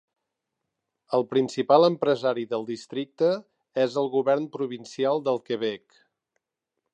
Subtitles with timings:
[1.17, 3.29] El principal empresari del districte
[3.83, 6.01] és el govern provincial del Quebec.